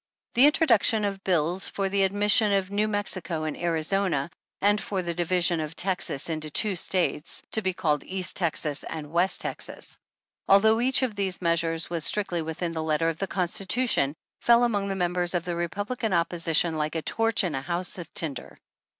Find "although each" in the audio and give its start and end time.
10.47-11.03